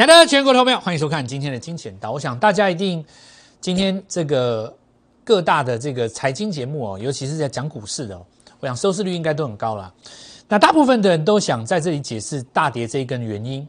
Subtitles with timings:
[0.00, 2.10] 亲爱的全国投票，欢迎收看今天的金钱岛。
[2.10, 3.04] 我想大家一定
[3.60, 4.74] 今天这个
[5.22, 8.18] 各大的这个财经节目哦，尤其是在讲股市的，
[8.60, 9.92] 我想收视率应该都很高了。
[10.48, 13.68] 那大部分的人都想在这里解释大跌这一根原因，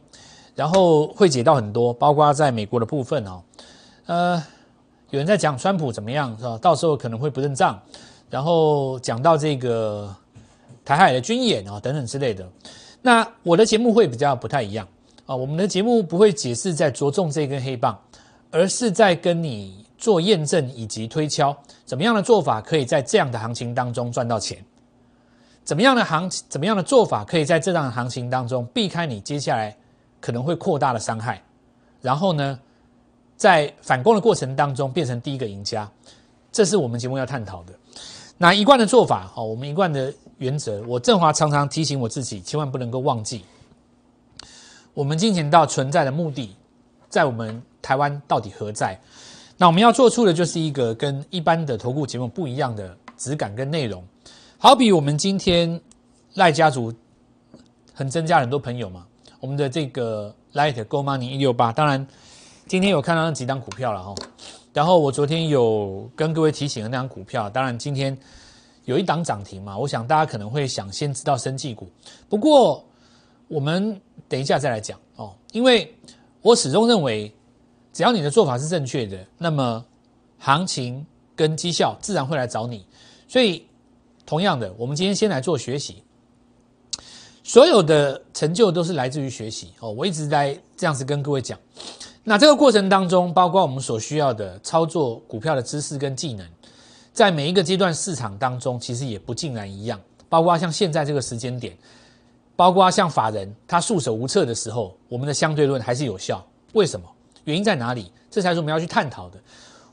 [0.54, 3.42] 然后会解到很多，包括在美国的部分哦，
[4.06, 4.42] 呃，
[5.10, 6.56] 有人在讲川普怎么样是吧？
[6.62, 7.78] 到时候可能会不认账，
[8.30, 10.16] 然后讲到这个
[10.82, 12.48] 台海的军演啊等等之类的。
[13.02, 14.88] 那我的节目会比较不太一样。
[15.34, 17.98] 我们的节目不会解释在着重这根黑棒，
[18.50, 24.58] 而是在跟你做验证以及推敲，怎么样的做法可以在这样的行情当中赚到钱？
[25.64, 29.76] 怎么样的行怎么样的做法可以在这样的行情当中避开你接下来
[30.20, 31.40] 可能会扩大的伤害？
[32.00, 32.58] 然后呢，
[33.36, 35.88] 在反攻的过程当中变成第一个赢家，
[36.50, 37.72] 这是我们节目要探讨的。
[38.38, 43.44] 那一贯的做法，哦，我们一贯的原则，我振华常常提醒我自己，千万不能够忘记。
[44.94, 46.54] 我们金钱道存在的目的，
[47.08, 49.00] 在我们台湾到底何在？
[49.56, 54.04] 那我们要做出的就是一个跟一般的投顾节目不一样的质感跟内容。
[54.58, 55.80] 好比我们今天
[56.34, 56.92] 赖家族
[57.94, 59.06] 很增加很多朋友嘛，
[59.40, 62.06] 我们的这个 Light Go Money 一六八，当然
[62.66, 64.14] 今天有看到那几张股票了哈。
[64.74, 68.16] 然后我昨天有跟各位提醒的那张股票，当然今天
[68.84, 71.88] 有一档涨停嘛，我想大家可能会想先知道生技股，
[72.28, 72.84] 不过。
[73.52, 74.00] 我们
[74.30, 75.94] 等一下再来讲哦，因为
[76.40, 77.30] 我始终认为，
[77.92, 79.84] 只要你的做法是正确的，那么
[80.38, 81.04] 行情
[81.36, 82.86] 跟绩效自然会来找你。
[83.28, 83.66] 所以，
[84.24, 86.02] 同样的，我们今天先来做学习，
[87.42, 89.90] 所有的成就都是来自于学习哦。
[89.90, 91.58] 我一直在这样子跟各位讲，
[92.24, 96.48] 那这个过程当中，包括我们所需要的操作股票的知识跟技能，
[97.12, 100.00] 在每一个阶段市场当中，其实也不尽然一样，
[100.30, 101.76] 包括像现在这个时间点。
[102.54, 106.44] 包括像法人他束手无策的时候，我们的相对论还是有效。
[106.72, 107.06] 为什么？
[107.44, 108.10] 原因在哪里？
[108.30, 109.38] 这才是我们要去探讨的。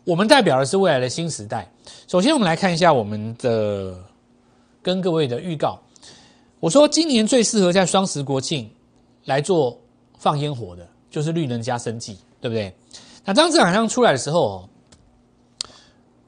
[0.04, 1.70] 我们代表的是未来的新时代。
[2.08, 3.98] 首先，我们来看一下我们的
[4.82, 5.80] 跟各位的预告。
[6.60, 8.70] 我说，今年最适合在双十国庆
[9.26, 9.78] 来做
[10.18, 12.74] 放烟火的，就是绿能加生计，对不对？
[13.26, 14.70] 那当这两项出来的时候，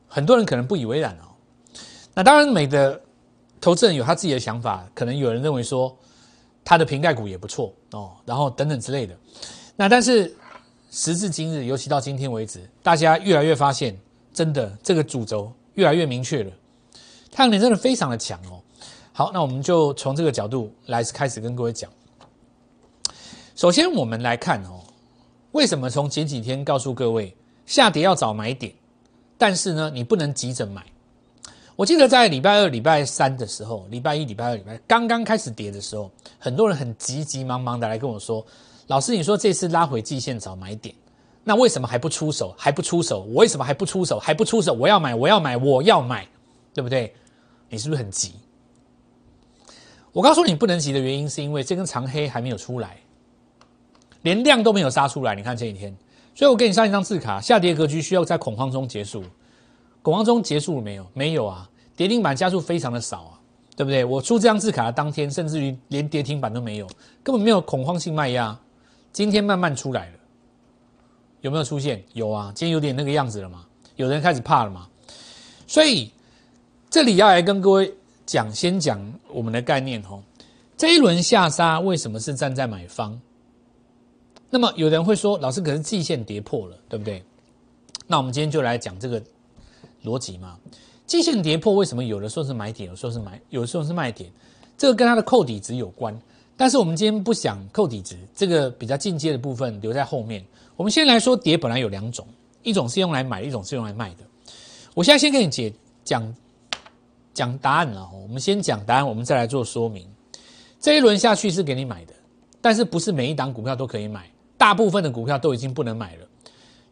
[0.08, 1.32] 很多人可能不以为然哦。
[2.14, 3.00] 那当然，每个
[3.62, 5.96] 投资人有他自己的想法，可能有人认为说。
[6.64, 9.16] 它的瓶盖股也不错哦，然后等等之类的。
[9.76, 10.34] 那但是
[10.92, 13.98] 时至今日，尤其到今天为止，大家越来越发现，
[14.34, 16.52] 真的这个主轴越来越明确了。
[17.32, 18.62] 太阳能真的非常的强哦。
[19.14, 21.90] 好，那我们就从这个角度来开始跟各位讲。
[23.56, 24.82] 首先，我们来看哦，
[25.52, 27.36] 为什么从前几天告诉各位
[27.66, 28.74] 下跌要找买点，
[29.38, 30.86] 但是呢，你不能急着买。
[31.76, 38.46] 我记得在礼拜二、礼拜三的时候，礼拜一、礼拜二、礼拜刚刚开始跌的时候，很多人很急急忙忙的来跟我说
[38.88, 40.94] ：“老师，你说这次拉回季线找买点，
[41.44, 42.54] 那为什么还不出手？
[42.58, 43.22] 还不出手？
[43.22, 44.20] 我为什么还不出手？
[44.20, 44.74] 还不出手？
[44.74, 46.28] 我要买，我要买，我要买，
[46.74, 47.14] 对不对？
[47.70, 48.34] 你是不是很急？”
[50.12, 52.98] 我告诉你不能急的原因，是因为这根长黑还没有出来，
[54.24, 55.34] 连量都没有杀出来。
[55.34, 55.96] 你看这一天，
[56.36, 59.24] 所以我给你上一张字卡，下跌格局需要在恐慌中结束。
[60.02, 61.08] 恐慌中结束了没有？
[61.14, 63.40] 没有啊，跌停板加速非常的少啊，
[63.76, 64.04] 对不对？
[64.04, 66.88] 我出这张字卡的当天，甚至于连跌停板都没有，
[67.24, 68.58] 根本没有恐慌性卖压。
[69.14, 70.18] 今天慢慢出来了，
[71.42, 72.04] 有没有出现？
[72.14, 73.66] 有啊，今天有点那个样子了嘛？
[73.96, 74.88] 有人开始怕了嘛？
[75.68, 76.12] 所以
[76.90, 77.94] 这里要来跟各位
[78.26, 79.00] 讲，先讲
[79.32, 80.24] 我们的概念哦。
[80.76, 83.20] 这一轮下杀为什么是站在买方？
[84.50, 87.24] 那么有人会说，老师可是季线跌破了，对不对？
[88.08, 89.22] 那我们今天就来讲这个。
[90.04, 90.58] 逻辑嘛，
[91.06, 94.32] 季线跌破，为什么有的时候是买点，有时候是买，有的时候是卖点？
[94.78, 96.18] 这个跟它的扣底值有关。
[96.58, 100.46] 但是我们今天不想扣底值，这个比较进阶的部分留在后面。
[100.76, 102.28] 我们先来说跌，本来有两种，
[102.62, 104.24] 一种是用来买，一种是用来卖的。
[104.94, 105.74] 我现在先跟你解
[106.04, 106.36] 讲
[107.34, 108.08] 讲答案了。
[108.14, 110.08] 我们先讲答案，我们再来做说明。
[110.80, 112.14] 这一轮下去是给你买的，
[112.60, 116.28] 但是不是每一档股票都可以买，大部分的股票都已经不能买了，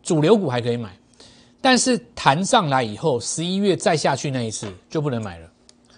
[0.01, 0.97] 主流股还可以买。
[1.61, 5.51] 但是弹上来以后，十一月再下去那一次就不能买了，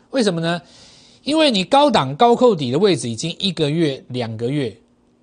[0.10, 0.62] 为什么呢？
[1.24, 4.76] 因为你高档高扣底的位置已经一个月、两个月，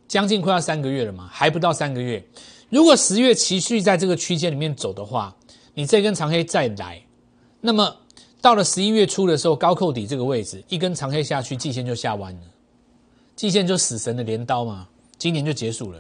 [0.06, 2.25] 将近快要三个月了嘛，还不到三个月。
[2.70, 5.35] 如果十月持续在这个区间里面走的话，
[5.75, 7.02] 你这根长黑再来，
[7.61, 7.96] 那么
[8.40, 12.40] 到了十一月初的时候，高扣底这个位置一根长黑下去，季线就下弯了，
[13.35, 14.87] 季线就死神的镰刀嘛，
[15.19, 15.99] 今年就结束了。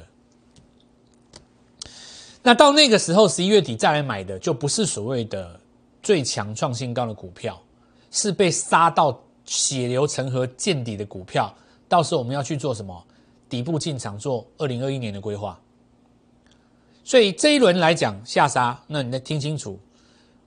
[2.48, 5.60] 那到那个时候，十一月底再来买的，就不是所谓的
[6.02, 7.60] 最强创新高的股票，
[8.10, 11.54] 是被杀到血流成河见底的股票。
[11.90, 13.04] 到时候我们要去做什么？
[13.50, 15.60] 底部进场做二零二一年的规划，
[17.04, 19.78] 所以这一轮来讲下杀，那你得听清楚，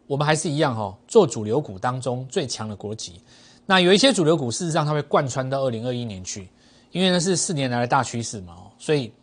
[0.08, 3.22] 我们还是一样哈，做主流股当中最强的国籍。
[3.68, 6.50] 那有一些主流股，事实上它会贯穿到二零二一年去，
[6.92, 9.14] 因为那是四年来的大趋势嘛，所以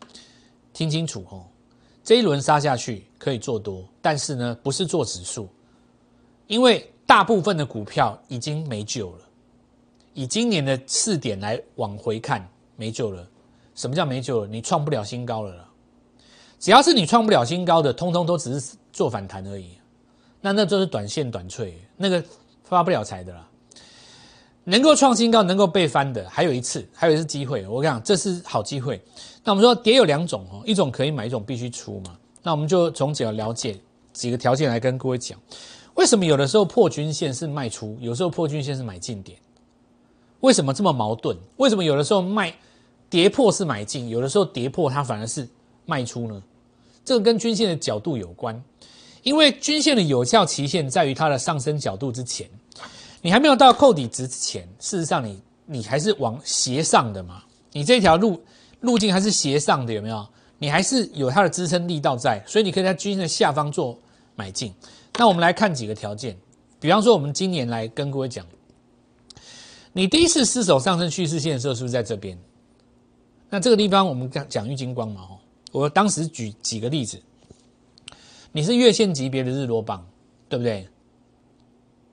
[0.73, 1.43] 听清楚哦，
[2.09, 5.47] 这一轮杀下去可以做多，但是呢不是做指数，
[6.47, 9.19] 因为大部分的股票已经没救了。
[10.15, 13.29] 以今年的试点来往回看，没救了。
[13.75, 14.47] 什么叫没救了？
[14.47, 15.69] 你创不了新高了啦。
[16.59, 19.73] 只要是你创不了新高的，通通都只是做反弹而已。
[20.41, 22.25] 那那就是短线短脆，那个
[22.65, 23.47] 发不了财的啦。
[24.69, 27.67] 能够创新高、能够被翻的，还有一次，还有一次机会。
[27.67, 29.01] 我跟你讲这是好机会。
[29.43, 32.15] 那我们说跌有两种哦，一种可以买，一种必须出嘛。
[32.43, 33.79] 那我们就从几个了解
[34.13, 35.39] 几个条件来跟各位讲，
[35.95, 39.39] 为什么有的时候破均线是卖出，有时候破均线是买进点？
[40.41, 41.35] 为什么这么矛盾？
[41.57, 42.55] 为什么有的时候卖
[43.09, 45.49] 跌破是买进，有的时候跌破它反而是
[45.87, 46.43] 卖出呢？
[47.07, 48.63] 这个跟均线的角度有关，
[49.23, 52.47] 因为均线的有效期限在于它的上升角度之前，
[53.21, 57.43] 你还没有到扣底值之前，事实上你你还是往斜上的嘛，
[57.73, 58.41] 你这条路
[58.81, 60.27] 路径还是斜上的，有没有？
[60.59, 63.97] 你还是有它的支撑力道在，所以你可以在均线的下方做
[64.35, 64.75] 买进。
[65.17, 66.37] 那我们来看几个条件，
[66.81, 68.45] 比方说我们今年来跟各位讲，
[69.93, 72.37] 你第一次失守上升趋势线的时候，是不是在这边？
[73.51, 75.39] 那这个地方我们讲讲玉金光嘛，吼。
[75.71, 77.21] 我当时举几个例子，
[78.53, 80.05] 你是月线级别的日落棒，
[80.49, 80.89] 对不对？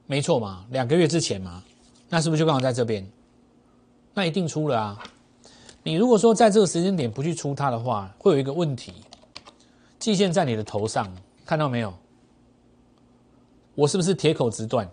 [0.07, 1.63] 没错嘛，两个月之前嘛，
[2.09, 3.07] 那是不是就刚好在这边？
[4.13, 5.03] 那一定出了啊！
[5.83, 8.93] 你如果说在这个时间点不去出它的话，会有一个问题，
[9.99, 11.11] 季线在你的头上，
[11.45, 11.93] 看到没有？
[13.73, 14.89] 我是不是铁口直断？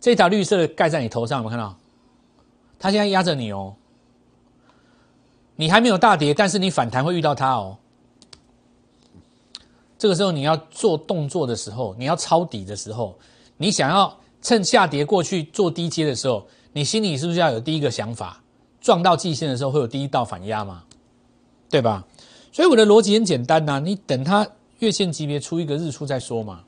[0.00, 1.76] 这条绿色的盖在你头上，有没有看到？
[2.78, 3.74] 它现在压着你哦，
[5.56, 7.78] 你还没有大跌，但是你反弹会遇到它哦。
[9.98, 13.18] 这个时候你要做动作的时候，你要抄底的时候，
[13.56, 14.14] 你想要
[14.48, 18.42] 趁下跌过去做低阶的时候，你心里是不是要有第一个想法？
[18.80, 20.84] 撞到季线的时候会有第一道反压嘛？
[21.68, 22.02] 对吧？
[22.50, 24.48] 所以我的逻辑很简单呐，你等它
[24.78, 26.64] 月线级别出一个日出再说嘛。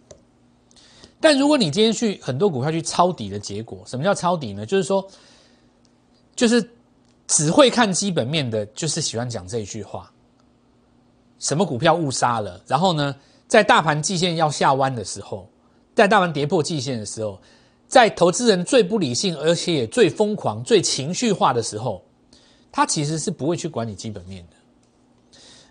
[1.20, 4.66] 但如果你今天去很多股票去抄底的结果，什么叫抄底呢？
[4.66, 5.08] 就是说，
[6.36, 6.70] 就是
[7.26, 10.12] 只会看基本面的，就是喜欢讲这一句话。
[11.38, 12.62] 什么股票误杀了？
[12.66, 13.16] 然后呢，
[13.48, 15.48] 在大盘季线要下弯的时候，
[15.94, 17.40] 在大盘跌破季线的时候，
[17.90, 22.00] 在投资人最不理性，而且也最疯狂、最情绪化的时候，
[22.70, 24.56] 他其实是不会去管你基本面的。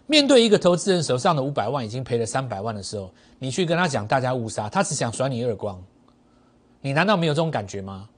[0.06, 5.82] 面对一个投资人手上的五百万已经赔了三百万的时候，你去跟他讲大家误杀，他只想甩你耳光。
[6.82, 8.10] 你难道没有这种感觉吗？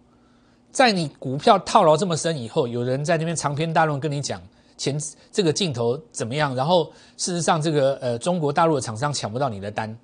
[0.72, 4.42] 在你股票套牢这么深以后，有人在那边长篇大论跟你讲。
[4.78, 5.00] 前
[5.32, 6.56] 这个镜头怎么样？
[6.56, 9.96] 然后事实上，这个呃，中国大陆的厂商抢不到你的单，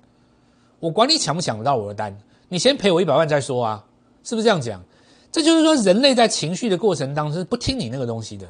[0.78, 2.16] 我管你抢不抢得到我的单，
[2.48, 3.84] 你先赔我一百万再说啊，
[4.28, 4.84] 是不是这样讲？
[5.32, 8.46] 这就是说，人类在情绪的过程当中是不听你那个东西的。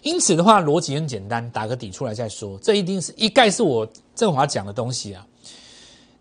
[0.00, 2.58] 因此的话，逻辑很简单，打个底出来再说。
[2.62, 5.26] 这一定是一概是我振华讲的东西啊。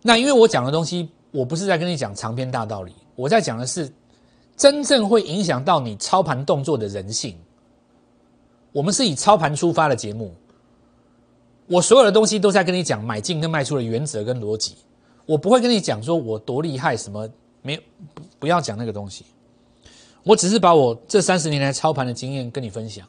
[0.02, 3.90] 那因为我讲的东西，我不是在跟你讲长篇大道理，我在讲的是
[4.58, 7.38] 真正会影响到你操盘动作的人性。
[8.74, 10.34] 我们是以操盘出发的节目，
[11.68, 14.76] 我所有的东西都在跟你讲买进跟卖出的原则跟逻辑，
[15.26, 17.30] 我不会跟你讲说我多厉害什么，
[17.66, 17.76] 没
[18.14, 19.26] 不不要讲那个东西，
[20.22, 23.08] 我只是把我这三十年来操盘的经验跟你分享，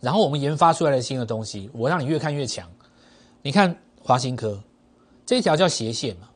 [0.00, 2.68] 然后我们研发出来的新的东西，我让你越看越强。
[3.42, 4.60] 你看华新科
[5.24, 6.28] 这一条叫斜线嘛，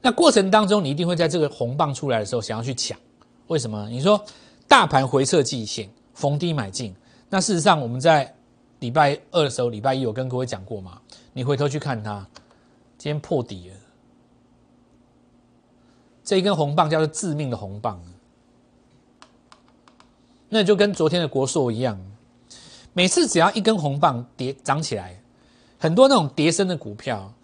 [0.00, 2.96] 那过程当中你一定会在这个红棒出来的时候想要去抢，
[3.48, 3.88] 为什么？
[3.90, 4.24] 你说
[4.68, 6.94] 大盘回撤季线逢低买进。
[7.28, 8.32] 那事实上，我们在
[8.78, 11.00] 礼拜二的时候，礼拜一有跟各位讲过嘛？
[11.32, 12.26] 你回头去看它，
[12.98, 13.76] 今天破底了，
[16.30, 18.00] 这一根红棒叫做致命的红棒，
[20.48, 22.00] 那就跟昨天的国硕一样，
[22.92, 25.20] 每次只要一根红棒跌涨起来，
[25.76, 27.34] 很多那种跌升的股票，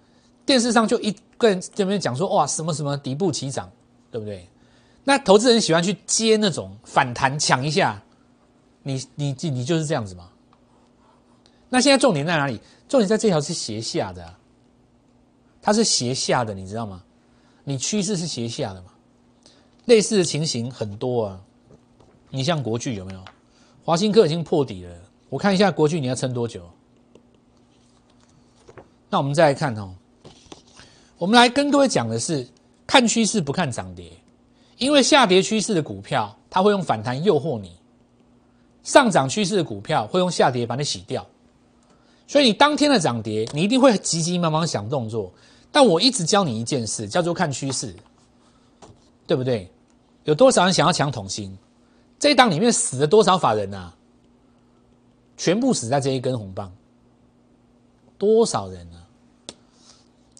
[0.44, 3.68] 电视上就一个人这边讲说哇什么什么底部起涨，
[4.08, 4.48] 对不对？
[5.02, 8.00] 那投资人喜欢去接那种反弹抢一下。
[8.84, 10.30] 你你你你就是这样子吗？
[11.70, 12.60] 那现在重点在哪里？
[12.88, 14.32] 重点在这条是斜下的，
[15.60, 17.02] 它是斜下的，你知道吗？
[17.68, 18.92] 你趋势是斜下的嘛？
[19.86, 21.40] 类似的情形很多啊。
[22.30, 23.20] 你像国巨有没有？
[23.84, 24.96] 华兴科已经破底了，
[25.28, 26.62] 我看一下国巨你要撑多久？
[29.10, 29.94] 那我们再来看哦，
[31.18, 32.46] 我们来跟各位讲的是
[32.86, 34.12] 看趋势不看涨跌，
[34.78, 37.76] 因为下跌趋势的股票，它会用反弹诱惑你。
[38.84, 41.26] 上涨趋势的股票会用下跌把你洗掉，
[42.28, 45.32] 所以你当天的涨跌，你一定会急急忙忙想动作。
[45.76, 47.94] 但我一直教你一件事，叫做看趋势，
[49.26, 49.70] 对不对？
[50.24, 51.54] 有多少人想要抢统芯？
[52.18, 53.94] 这一档里面死了多少法人啊？
[55.36, 56.72] 全部死在这一根红棒，
[58.16, 59.04] 多少人啊？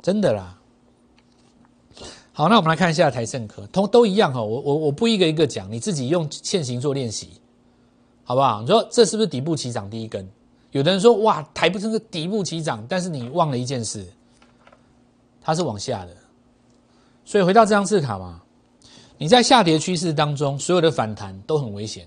[0.00, 0.58] 真的啦。
[2.32, 4.42] 好，那我们来看一下台盛科，同都一样哈。
[4.42, 7.28] 我我我不一个一个讲，你自己用现行做练习，
[8.24, 8.62] 好不好？
[8.62, 10.26] 你说这是不是底部起涨第一根？
[10.70, 14.02] 有的人说哇，台不是底部起涨，但是你忘了一件事，
[15.46, 16.16] 它是往下的。
[17.24, 18.42] 所以回到这张字卡嘛，
[19.16, 22.04] 你在下跌趋势当中，所有的反弹都很危险。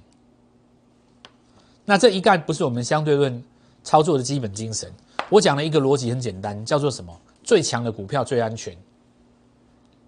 [1.86, 3.42] 那这一概不是我们相对论
[3.82, 4.92] 操作的基本精神。
[5.30, 7.18] 我讲了一个逻辑很简单，叫做什么？
[7.42, 8.76] 最强的股票最安全。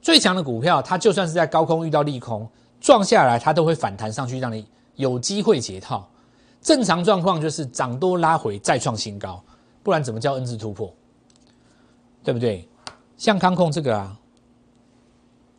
[0.02, 2.46] 最强的股票，它就算是在高空遇到利空
[2.82, 6.06] 撞下来，它都会反弹上去，让你有机会解套。
[6.62, 9.42] 正常状况就是涨多拉回再创新高，
[9.84, 10.94] 不然怎么叫 N 字突破？
[12.24, 12.68] 对不对？
[13.22, 14.18] 像康控这个啊，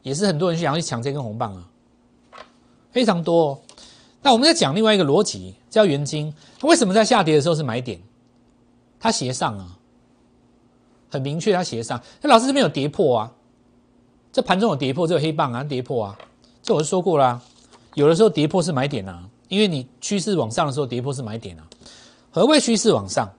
[0.02, 1.71] 也是很多人想要去抢这根红棒啊，
[2.90, 3.62] 非常多。
[4.21, 8.02] 那我们在讲另外一个逻辑，叫元金，它为什么在下跌的时候是买点？
[8.99, 9.78] 它斜上啊，
[11.09, 12.02] 很明确，它斜上。
[12.21, 13.33] 那老师这边有跌破啊，
[14.33, 16.19] 这盘中有跌破，这个黑棒啊跌破啊，
[16.64, 17.40] 这我就说过啦，
[17.95, 19.28] 有的时候跌破是买点啊。
[19.47, 21.69] 因为你趋势往上的时候，跌破是买点啊。
[22.33, 23.33] 何谓趋势往上？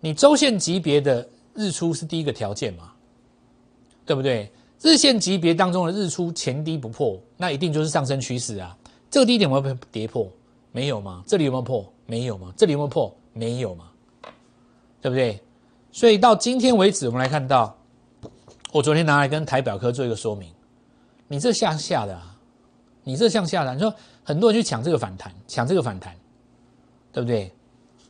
[0.00, 2.90] 你周线级别的日出是第一个条件嘛？
[4.06, 4.50] 对不对？
[4.80, 8.76] 日线级别当中的日出前低不破，那一定就是上升趋势啊。
[9.10, 10.30] 这个低点有没有跌破？
[10.70, 11.24] 没有吗？
[11.26, 11.90] 这里有没有破？
[12.06, 12.52] 没有吗？
[12.56, 13.14] 这里有没有破？
[13.32, 13.86] 没有吗？
[15.00, 15.40] 对不对？
[15.90, 17.76] 所以到今天为止，我们来看到，
[18.72, 20.50] 我昨天拿来跟台表科做一个说明，
[21.26, 22.32] 你这向下的啊。
[23.02, 23.94] 你这向下的，你说
[24.24, 26.14] 很多人去抢这个反弹，抢这个反弹，
[27.12, 27.52] 对不对？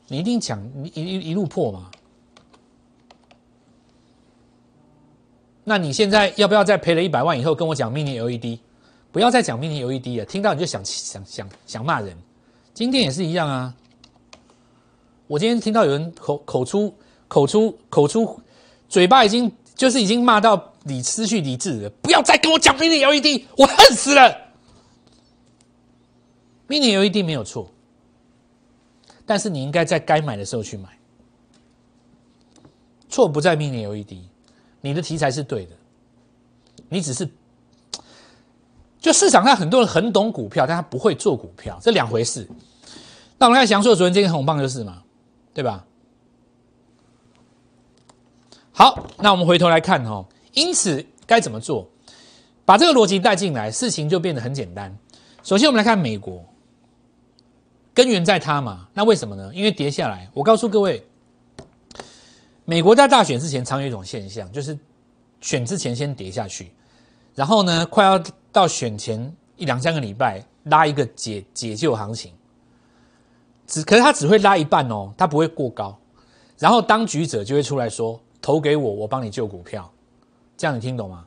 [0.09, 1.91] 你一定抢，你一一一路破嘛？
[5.69, 8.61] 那你现在要不要再赔了一百万以后跟我讲 mini LED？
[9.11, 12.17] 不要再讲 mini LED 了，听到你就想想想想骂人。
[12.73, 13.75] 今天也是一样啊。
[15.27, 16.95] 我今天听到有人口口出
[17.27, 18.41] 口出口出，
[18.89, 21.91] 嘴巴已经就是已经骂到理失去理智了。
[22.01, 24.37] 不要再跟我讲 mini LED，我恨死了。
[26.69, 27.69] mini LED 没有错，
[29.25, 30.97] 但是你应该在该买的时候去买。
[33.09, 34.19] 错不在 mini LED，
[34.87, 35.73] 你的题材是对的，
[36.89, 37.29] 你只是
[39.01, 42.49] 就市场上很多人很懂股票，但他不会做股票，这两回事。
[43.37, 45.03] 那我们看祥硕昨天这根红棒就是嘛，
[45.53, 45.85] 对吧？
[48.73, 51.89] 好，那我们回头来看哦，因此该怎么做？
[52.65, 54.97] 把这个逻辑带进来，事情就变得很简单。
[55.43, 56.45] 首先，我们来看美国。
[57.93, 58.89] 根源在它嘛？
[58.93, 59.51] 那为什么呢？
[59.55, 60.31] 因为跌下来。
[60.35, 61.07] 我告诉各位，
[62.67, 64.79] 美国在大选之前常有一种现象，就是
[65.41, 66.73] 选之前先跌下去，
[67.35, 72.33] 然后呢，快要到选前一两三个礼拜拉一个解解救行情，
[73.67, 75.97] 只可是它只会拉一半哦，它不会过高，
[76.59, 79.89] 然后当局者就会出来说投给我，我帮你救股票，
[80.57, 81.25] 这样你听懂吗？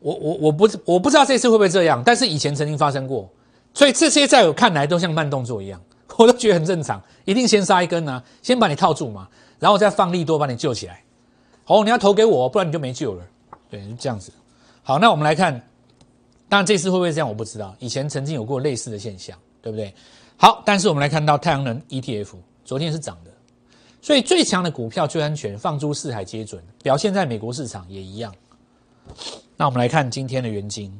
[0.00, 3.28] 我我我不我不知道这次会不会这样，但是以前曾经发生过。
[3.72, 5.80] 所以这些在我看来都像慢动作一样，
[6.16, 7.02] 我都觉得很正常。
[7.24, 11.02] 一定先杀一根呢，先把你套住嘛，然后再放利多把你救起来。
[11.64, 13.24] 好，你要投给我，不然你就没救了。
[13.68, 14.32] 对，就这样子。
[14.82, 15.52] 好，那我们来看，
[16.48, 17.74] 当然这次会不会这样我不知道。
[17.78, 19.94] 以前曾经有过类似的现象，对不对？
[20.36, 22.34] 好，但是我们来看到太阳能 ETF
[22.64, 23.30] 昨天是涨的，
[24.00, 26.62] 所以最强的股票最安全，放诸四海皆准。
[26.82, 28.34] 表现在美国市场也一样。
[29.56, 30.92] 那我们来看今天的元金。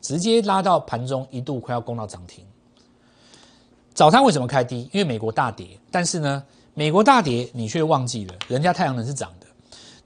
[0.00, 2.42] 直接拉到盘中一度快要攻到涨停。
[3.92, 4.88] 早餐为什么开低？
[4.94, 6.42] 因为美国大跌，但是呢，
[6.74, 9.46] 美国大跌你却忘记了，人家太阳能是涨的。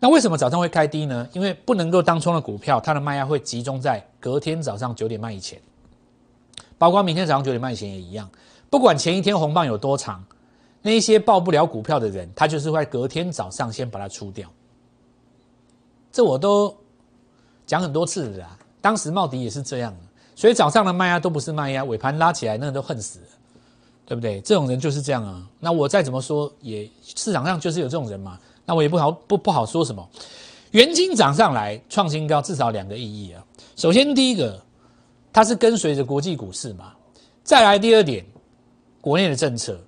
[0.00, 1.26] 那为什么早上会开低呢？
[1.32, 5.58] 因为不能够当冲的股票，它的卖压会集中在隔天早上九点半以前，
[6.76, 8.28] 包括明天早上九点半以前也一样。
[8.68, 10.24] 不管前一天红棒有多长，
[10.82, 14.50] 那一些报不了股票的人，他就是会隔天早上先把它出掉。
[16.10, 16.76] 这我都
[17.66, 18.58] 讲很多次了啦。
[18.80, 19.96] 当时茂迪也是这样，
[20.34, 23.26] 所以早上的卖压都不是卖压，尾盘拉起来那都恨死了，
[24.06, 24.40] 对不对？
[24.40, 25.48] 这种人就是这样啊。
[25.60, 28.38] 那我再怎么说，也市场上就是有这种人嘛。
[28.66, 30.08] 那我也不好不不好说什么。
[30.70, 33.44] 元金涨上来创新高，至少两个意义啊。
[33.76, 34.60] 首先第一个，
[35.32, 36.92] 它是跟随着国际股市嘛。
[37.42, 38.24] 再来第二点，
[39.00, 39.78] 国内的政策，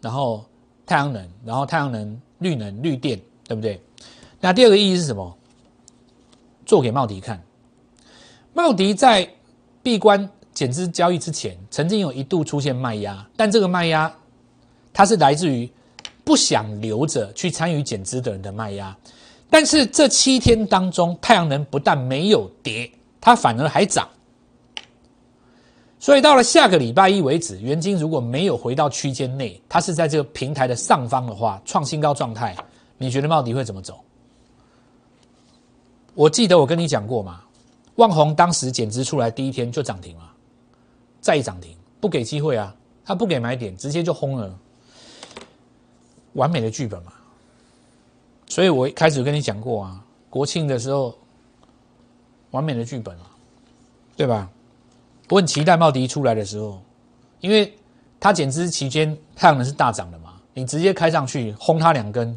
[0.00, 0.44] 然后
[0.86, 3.80] 太阳能，然后太阳能、绿能、绿电，对不对？
[4.40, 5.36] 那第二个意义是什么？
[6.64, 7.42] 做给茂迪看。
[8.52, 9.28] 茂迪在
[9.82, 14.12] 闭关减资交易之前，曾经有一度出现卖压，但这个卖压
[14.92, 15.70] 它是来自于
[16.24, 18.96] 不想留着去参与减资的人的卖压。
[19.48, 24.08] 但是这七天当中，太阳能不但没有跌，它反而还涨。
[26.00, 32.56] 所以到了下个礼拜一为止，元金如果没有回到区间内，它是在这个平台的上方的话，创新高状态，
[32.96, 34.00] 你觉得茂迪会怎么走？
[36.14, 37.42] 我记得我跟你讲过嘛，
[37.94, 40.27] 万宏当时减资出来第一天就涨停了，
[41.20, 44.58] 再一涨停，不给机会啊，他不给买点，直接就轰了，
[46.34, 47.12] 完美的剧本嘛。
[48.46, 51.14] 所以我一开始跟你讲过啊，国庆的时候，
[52.50, 53.26] 完美的剧本啊，
[54.16, 54.48] 对吧？
[55.28, 56.80] 我很期待茂迪出来的时候，
[57.40, 57.72] 因为
[58.18, 62.36] 它减资期间太阳能是大涨的嘛，你直接开上去轰它两根，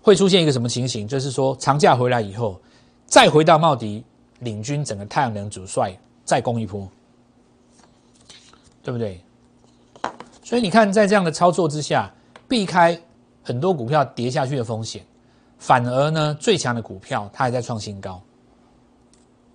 [0.00, 1.08] 会出现一个什么情形？
[1.08, 2.60] 就是说长假回来以后，
[3.06, 4.04] 再回到茂迪
[4.38, 5.92] 领军整个太阳能主帅
[6.24, 6.88] 再攻一波，
[8.82, 9.20] 对不对？
[10.42, 12.12] 所以你看，在这样的操作之下，
[12.48, 13.00] 避开
[13.42, 15.04] 很多股票跌下去的风险。
[15.58, 18.20] 反而呢，最强的股票它还在创新高，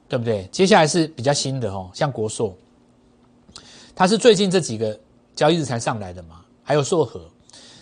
[0.07, 0.47] 对不对？
[0.51, 2.55] 接下来是比较新的哦，像国硕，
[3.95, 4.97] 它是最近这几个
[5.35, 7.21] 交易日才上来的嘛，还有硕和。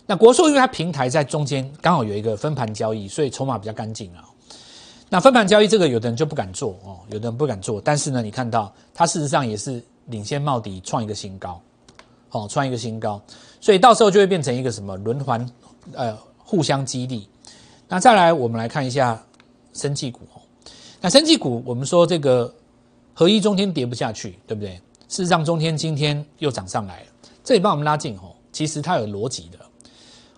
[0.06, 4.24] 那国硕因为它平台在中间，刚好有一个分盘交易，所以筹码比较干净啊。
[5.10, 7.80] 那分盘交易这个，有的人就不敢做哦，有的人不敢做。
[7.80, 11.62] 但是呢，你看到它事实上也是领先茂迪创一个新高，
[12.32, 13.22] 哦，创一个新高，
[13.62, 15.50] 所以到时候就会变成一个什么轮环，
[15.94, 17.28] 呃，互相激励。
[17.88, 19.22] 那再来，我们来看一下
[19.74, 20.22] 生技股。
[21.00, 22.54] 那生技股，我们说这个
[23.14, 24.82] 合一中天跌不下去，对不对？
[25.10, 27.08] 事实上，中天今天又涨上来了，
[27.44, 28.34] 这里帮我们拉近哦。
[28.52, 29.60] 其实它有逻辑的，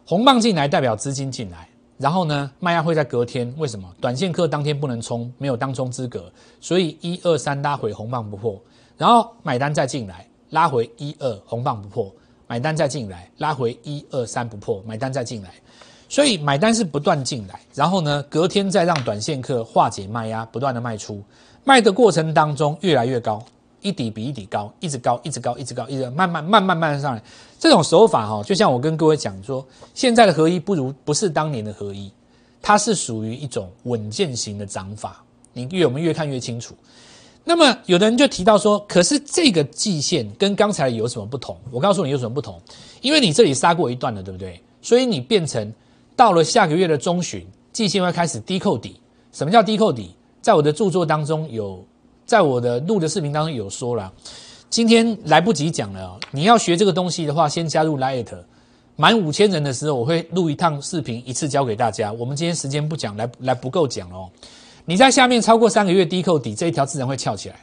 [0.05, 3.53] 红棒进来代表资金进来，然后呢，卖压会在隔天。
[3.57, 3.87] 为什么？
[4.01, 8.59] 短线客当天不能冲，没有当冲资格，所以一二三拉回红棒不破，
[8.97, 12.11] 然后买单再进来，拉回一二红棒不破，
[12.47, 15.53] 买单再进来，拉回一二三不破，买单再进来。
[16.07, 21.21] 所以买单是不断进来，然后呢，隔天再让短线客化解卖压，不断的卖出，
[21.63, 23.43] 卖的过程当中越来越高，
[23.81, 27.23] 一底比一底高，一直高，一直高，一直高，一直慢慢慢慢慢上来。
[27.59, 32.11] 这种手法哈，就像我跟各位讲说，现在的合一不如不是当年的合一，
[32.61, 35.23] 它是属于一种稳健型的涨法。
[35.53, 36.75] 你越我们越看越清楚。
[37.45, 41.57] 那么有的人就提到说，可是这个季线跟刚才有什么不同？
[41.71, 42.59] 我告诉你有什么不同，
[42.99, 44.61] 因为你这里杀过一段了，对不对？
[44.81, 45.73] 所以你变成。
[46.17, 48.95] 到了下个月的中旬，季线会开始低扣底。
[49.33, 50.15] 什么叫低扣底？
[50.41, 51.85] 在我的著作当中有，
[52.25, 54.09] 在我的录的视频当中有说了。
[54.69, 56.17] 今天来不及讲了。
[56.31, 58.27] 你要学这个东西的话，先加入 Light，
[58.95, 62.13] 满五千人的时候，我会录一趟视频，一次教给大家。
[62.13, 64.29] 我们今天时间不讲，来来不够讲哦。
[64.85, 67.55] 你在下面超过三个月低扣底，这一条自然会翘起来。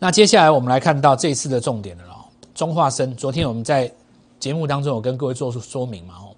[0.00, 2.26] 那接下来我们来看到这一次的重点了哦。
[2.54, 3.90] 中化生，昨天我们在
[4.40, 6.34] 节目当中有跟各位做出说明嘛哦。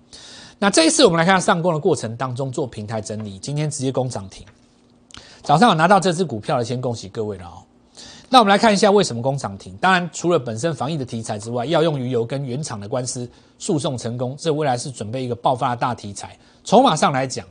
[0.59, 4.46] 那这一次，我们来看上攻的过程当中做平台整理，今天直接攻涨停。
[5.42, 7.64] 早上有拿到这支股票的，先恭喜各位了哦。
[8.29, 9.74] 那我们来看一下为什么攻涨停。
[9.79, 16.38] 当然，除了本身防疫的题材之外，要用鱼油跟原厂的官司诉讼成功，这未来是准备一个爆发的大题材。
[16.62, 17.46] 筹码上来讲，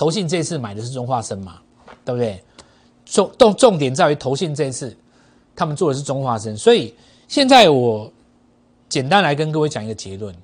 [0.00, 1.60] 投信这次买的是中化生嘛，
[2.06, 2.42] 对不对？
[3.04, 4.96] 重重重点在于投信这次
[5.54, 6.94] 他们做的是中化生，所以
[7.28, 8.10] 现在我
[8.88, 10.34] 简单来跟各位讲一个结论。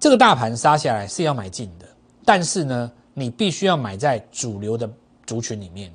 [0.00, 1.86] 这个大盘杀下来是要买进的，
[2.24, 4.90] 但是呢，你必须要买在主流的
[5.24, 5.88] 族群里面。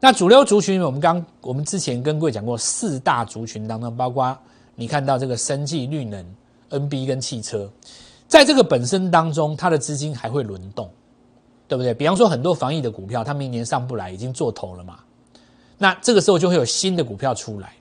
[0.00, 4.34] 那主流族群，我们刚我们之前跟各位讲过，四大族群当中，包括
[4.74, 6.24] 你看到这个生技、绿能、
[6.70, 7.70] NB 跟汽车，
[8.26, 10.90] 在这个本身当中，它的资金还会轮动，
[11.68, 11.92] 对不对？
[11.94, 14.98] 比方说很多防疫的股票，它明年上不来，已经做头了嘛。
[15.78, 17.74] 那这个时候就会有新的股票出来，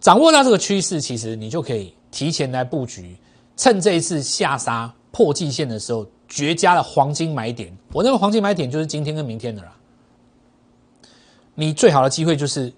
[0.00, 3.16] 掌握到这个趋势，其实你就可以提前来布局。
[3.56, 7.74] 趁这一次下杀破季线的时候，绝佳的黄金买点。
[7.92, 9.74] 我认为黄金买点就是今天跟明天的啦。
[11.54, 12.70] 你最好的机会就是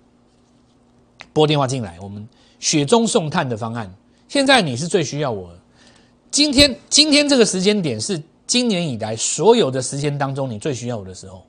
[1.32, 2.26] 拨电话进来，我们
[2.60, 3.92] 雪中送炭的方案。
[4.28, 5.50] 现在你是最需要我。
[6.30, 11.44] 今天今天这个时间点是今年以来所有的时间当中你最需要我的时候，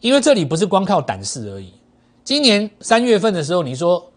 [0.00, 1.74] 因为这里不是光靠胆识而已。
[2.22, 4.08] 今年三月份的时候，你说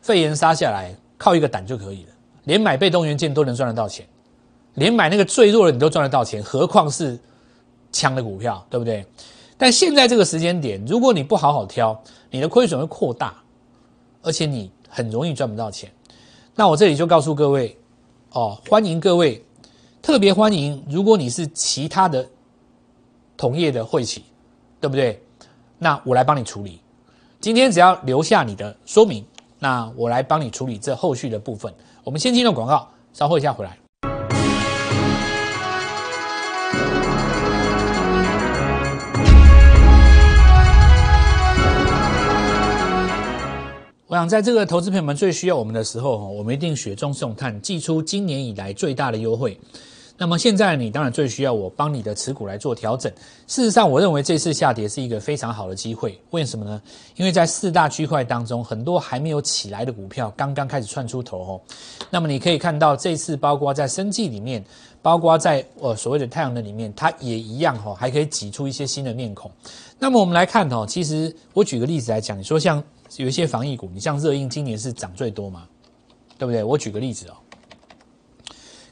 [0.00, 2.08] 肺炎杀下来，靠一个胆就可以了。
[2.44, 4.04] 连买被动元件都能赚得到钱，
[4.74, 7.20] 连买那个最弱的你都赚得到钱，何况是
[7.92, 9.06] 强的股票，对不对？
[9.58, 13.34] 但现在这个时间点，如果你不好好挑，你的亏损会扩大，
[14.22, 15.92] 而且你很容易赚不到钱。
[16.54, 17.76] 那我这里就告诉各位，
[18.32, 19.44] 哦，欢迎各位，
[20.02, 22.28] 特别欢迎如果你是其他的
[23.36, 24.24] 同业的会企
[24.80, 25.22] 对不对？
[25.78, 26.80] 那我来帮你处理。
[27.40, 29.24] 今天只要留下你的说明
[29.60, 31.72] 那我来帮你处理这后续的部分。
[32.02, 33.78] 我们先进入广告稍后一下回来。
[44.08, 49.58] 我想在这个投资朋友们最需要我们的时候我们一定雪中送炭寄出今年以来最大的优惠。
[50.18, 53.12] 那么现在你当然最需要我帮你的持股来做调整。
[53.48, 56.16] 事实上，我认为这次下跌是一个非常好的机会。
[56.30, 56.80] 为什么呢？
[57.16, 61.60] 因为在四大区块当中，很多还没有起来的股票刚刚开始窜出头哦。
[62.08, 64.64] 那么你可以看到，这次包括在生技里面，
[65.00, 69.50] 包括在呃所谓的太阳能里面，它也一样哈，还可以挤出一些新的面孔。
[69.98, 72.80] 那么我们来看哦，其实我举个例子来讲，你说像
[73.16, 75.66] 有一些防疫股，你像热映今年是涨最多嘛，
[76.38, 76.62] 对不对？
[76.62, 77.34] 我举个例子哦。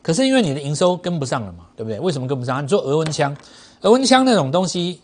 [0.03, 2.01] 可是因为你的营收跟不上了嘛，对不对？
[2.01, 2.63] 为什么跟不上？
[2.63, 3.37] 你做额温枪，
[3.83, 5.01] 额温枪那种东西，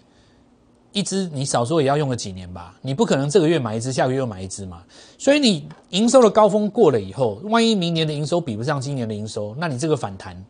[0.93, 2.75] 一支你少说也要用个几年吧？
[2.81, 4.83] 你不可能这个月买一支，下个月又买一支嘛。
[5.19, 10.43] 所以你营收的高峰过了以后，万一明年的营收比不上今年的营收，那你这个反弹，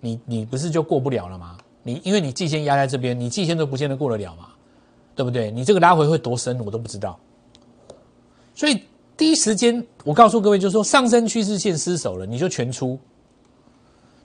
[0.00, 1.58] 你你不是就过不了了吗？
[1.82, 4.46] 你因为你季线压在这边，你季线都不见得过得了嘛，
[5.16, 5.50] 对不对？
[5.50, 7.18] 你这个拉回会多深，我都不知道。
[8.54, 8.80] 所以
[9.16, 12.96] 第一时间我告诉各位，就是说上升趋势线失守了，你就全出。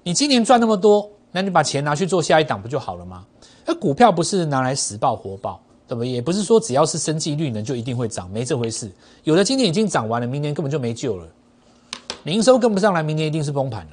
[0.04, 3.26] 你今年赚那么多，那你把钱拿去做下一档不就好了吗？
[3.66, 6.10] 那股票不是拿来死爆活爆，对不对？
[6.10, 8.92] 也不是说只要是生计率能就一定会涨，没这回事。
[9.24, 11.28] 有的今年已经涨完了，明年根本就没救了。
[12.26, 13.92] 营收跟不上来，明年一定是崩盘了，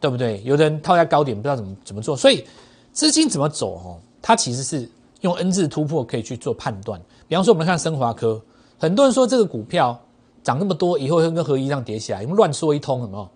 [0.00, 0.40] 对不对？
[0.44, 2.44] 有的人套在高点，不知道怎么怎么做，所以
[2.92, 3.98] 资金怎么走哦？
[4.22, 4.88] 它其实是
[5.22, 7.00] 用 N 字突破可以去做判断。
[7.26, 8.40] 比方说，我们看升华科，
[8.78, 10.00] 很多人说这个股票
[10.42, 13.30] 涨那么多，以后会跟合一样跌起来，因为乱说一通，什么？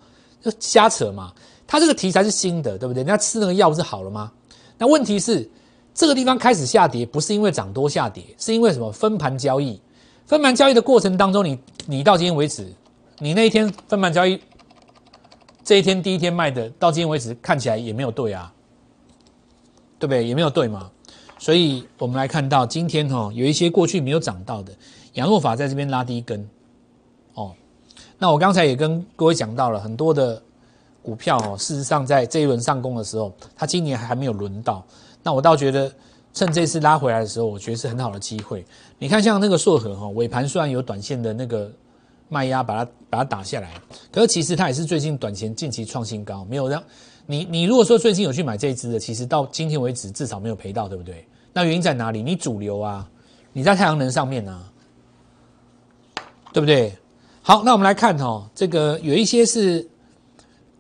[0.45, 1.33] 就瞎扯嘛，
[1.67, 2.99] 它这个题材是新的，对不对？
[3.03, 4.31] 人家吃那个药不是好了吗？
[4.77, 5.49] 那问题是
[5.95, 8.93] 这个地方开始下跌，不是因为涨多下跌，是因为什么？
[8.93, 9.81] 分盘交易，
[10.27, 12.71] 分盘交易的过程当中，你你到今天为止，
[13.21, 14.39] 你那一天分盘交易
[15.63, 18.53] 这一天第一天卖的，到今天为止看起来也没有对啊，
[19.99, 20.27] 对不对？
[20.27, 20.91] 也没有对嘛。
[21.39, 24.73] 所以我们来看到今天哈，有一些过去没有涨到的，
[25.15, 26.47] 羊肉法在这边拉低一根。
[28.19, 30.41] 那我刚才也跟各位讲到了很多的
[31.03, 34.85] 股票哦，事实上在这一轮上攻的时候，它今年还没有轮到。
[35.23, 35.93] 那我倒觉得
[36.33, 38.65] 趁这次拉回来的时候，我觉得是很好的机会。
[38.99, 41.71] 你看像那个硕和哈，尾盘虽然有短线的那个
[42.29, 43.73] 卖压把它把它打下来，
[44.11, 46.83] 可是其实它也是最近短线近期创新高，没有让
[47.27, 51.27] 你你如果说最近有去买这一支的，其实到今天为止至少没有赔到，对不对？
[51.53, 52.23] 那原因在哪里？
[52.23, 53.09] 你主流啊，
[53.53, 54.63] 你在太阳能上面啊，
[56.53, 56.97] 对不对？
[57.47, 59.87] 好，那我们来看哦，这个有一些是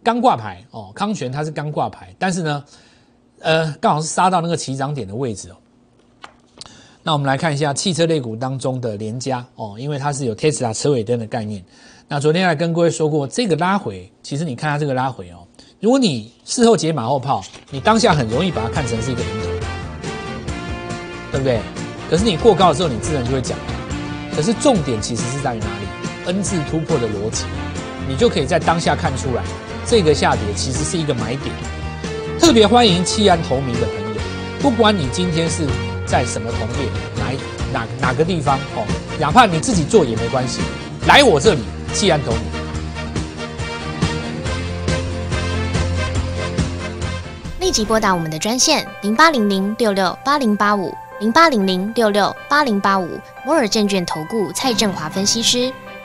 [0.03, 2.64] 刚挂牌哦，康泉它是刚挂牌，但是呢，
[3.40, 5.57] 呃，刚好是杀到那个起涨点的位置哦。
[7.03, 11.62] 那我们来看一下汽车类股当中的联家哦，因为它是有 Tesla 车尾灯的概念。
[12.09, 15.46] 那昨天还跟各位说过，这个拉回，其实你看它这个拉回哦，
[15.81, 19.48] 如果你事后解马后炮，你当下很容易把它看成是一个零头，
[21.31, 21.61] 对不对？
[22.09, 23.59] 可是你过高的时候，你自然就会讲。
[24.35, 25.84] 可是重点其实是在于哪里
[26.26, 27.44] ？N 字突破的逻辑，
[28.08, 29.42] 你就可以在当下看出来，
[29.87, 31.54] 这个下跌其实是一个买点。
[32.40, 34.20] 特别欢迎弃暗投明的朋友，
[34.60, 35.66] 不管你今天是
[36.06, 38.87] 在什么同业，哪哪哪个地方哦，
[39.20, 40.60] 哪怕你自己做也没关系，
[41.06, 41.60] 来我这里
[41.92, 42.40] 弃暗投明。
[47.60, 55.72] 立即拨打我们的专线零八零零六六八零八五零八零零六六八零八五摩尔证券投顾蔡振华分析师。